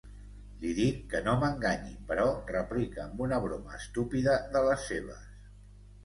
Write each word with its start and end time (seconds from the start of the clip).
Li 0.61 0.69
dic 0.77 1.01
que 1.09 1.19
no 1.25 1.33
m'enganyi, 1.41 1.91
però 2.11 2.23
replica 2.51 3.03
amb 3.03 3.21
una 3.25 3.39
broma 3.43 3.75
estúpida 3.81 4.39
de 4.57 4.63
les 4.69 4.87
seves. 4.93 5.29